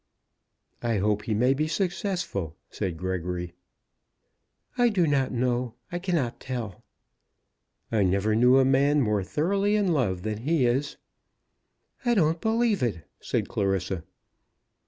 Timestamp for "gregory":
2.97-3.53